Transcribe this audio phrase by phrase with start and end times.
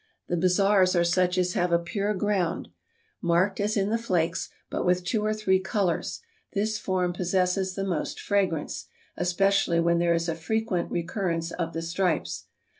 [0.29, 2.69] The bizarres are such as have a pure ground,
[3.21, 6.21] marked as in the flakes, but with two or three colors;
[6.53, 11.83] this form possesses the most fragrance, especially when there is a frequent recurrence of the
[11.83, 12.45] stripes.